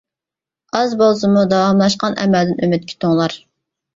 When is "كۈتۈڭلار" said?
2.93-3.37